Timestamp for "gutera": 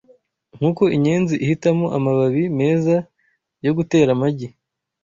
3.77-4.09